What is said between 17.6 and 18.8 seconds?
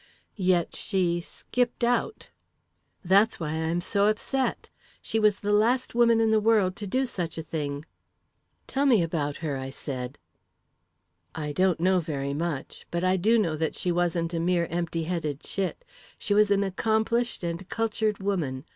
cultured woman.